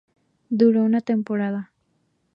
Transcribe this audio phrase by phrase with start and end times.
[0.49, 1.71] Duró una temporada.